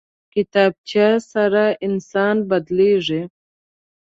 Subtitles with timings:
[0.33, 3.21] کتابچه سره انسان بدلېږي